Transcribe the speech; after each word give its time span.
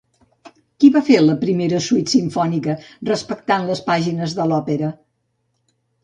Qui 0.83 0.87
va 0.93 1.01
fer 1.09 1.17
la 1.25 1.33
primera 1.41 1.81
suite 1.87 2.11
simfònica 2.13 2.75
respectant 3.09 3.67
les 3.67 3.83
pàgines 3.91 4.33
de 4.39 4.49
l'òpera? 4.53 4.89